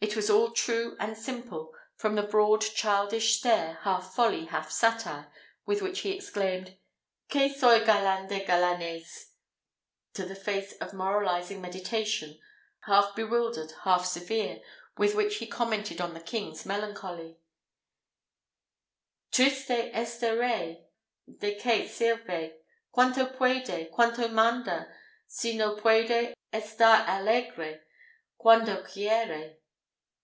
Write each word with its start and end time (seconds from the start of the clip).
It 0.00 0.14
was 0.14 0.30
all 0.30 0.52
true 0.52 0.96
and 1.00 1.18
simple, 1.18 1.74
from 1.96 2.14
the 2.14 2.22
broad 2.22 2.60
childish 2.60 3.36
stare, 3.38 3.80
half 3.82 4.14
folly, 4.14 4.44
half 4.44 4.70
satire, 4.70 5.32
with 5.66 5.82
which 5.82 6.02
he 6.02 6.12
exclaimed, 6.12 6.76
"Que 7.28 7.48
soy 7.52 7.84
galan 7.84 8.28
de 8.28 8.44
galanes," 8.44 9.32
to 10.14 10.24
the 10.24 10.36
face 10.36 10.74
of 10.74 10.92
moralizing 10.94 11.60
meditation, 11.60 12.38
half 12.82 13.16
bewildered, 13.16 13.72
half 13.82 14.04
severe, 14.06 14.60
with 14.96 15.16
which 15.16 15.38
he 15.38 15.48
commented 15.48 16.00
on 16.00 16.14
the 16.14 16.20
king's 16.20 16.64
melancholy: 16.64 17.38
"Triste 19.32 19.92
està 19.92 20.38
Rey, 20.38 20.84
de 21.28 21.58
què 21.58 21.88
sirve 21.88 22.52
Quanto 22.92 23.26
puede, 23.26 23.90
quanto 23.90 24.28
manda 24.28 24.94
Si 25.26 25.56
no 25.56 25.74
puede, 25.74 26.34
estàr 26.52 27.04
alegre 27.08 27.80
Quando 28.36 28.84
quiere?" 28.84 29.56